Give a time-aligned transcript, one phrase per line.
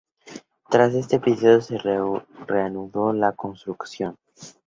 [0.67, 4.17] Tras este episodio se reanudó la construcción.